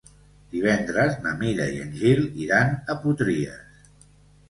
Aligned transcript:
Divendres 0.55 1.19
na 1.27 1.35
Mira 1.43 1.69
i 1.75 1.79
en 1.85 1.93
Gil 2.01 2.25
iran 2.49 2.75
a 2.97 3.01
Potries. 3.07 3.97